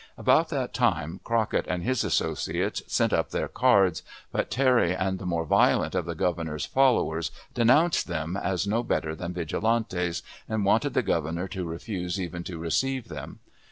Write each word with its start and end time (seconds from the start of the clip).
About 0.17 0.49
that 0.49 0.73
time 0.73 1.19
Crockett 1.23 1.67
and 1.67 1.83
his 1.83 2.03
associates 2.03 2.81
sent 2.87 3.13
up 3.13 3.29
their 3.29 3.47
cards, 3.47 4.01
but 4.31 4.49
Terry 4.49 4.95
and 4.95 5.19
the 5.19 5.27
more 5.27 5.45
violent 5.45 5.93
of 5.93 6.05
the 6.07 6.15
Governor's 6.15 6.65
followers 6.65 7.29
denounced 7.53 8.07
them 8.07 8.35
as 8.35 8.65
no 8.65 8.81
better 8.81 9.13
than 9.13 9.31
"Vigilantes," 9.31 10.23
and 10.49 10.65
wanted 10.65 10.95
the 10.95 11.03
Governor 11.03 11.47
to 11.49 11.67
refuse 11.67 12.19
even 12.19 12.43
to 12.45 12.57
receive 12.57 13.09
them. 13.09 13.41